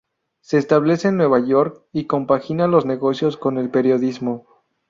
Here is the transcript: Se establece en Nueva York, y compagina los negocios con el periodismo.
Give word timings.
Se 0.39 0.57
establece 0.57 1.09
en 1.09 1.17
Nueva 1.17 1.39
York, 1.39 1.83
y 1.93 2.05
compagina 2.05 2.65
los 2.65 2.87
negocios 2.87 3.37
con 3.37 3.59
el 3.59 3.69
periodismo. 3.69 4.47